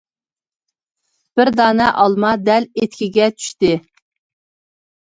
[1.41, 3.75] بىر دانە ئالما دەل ئېتىكىگە چۈشتى.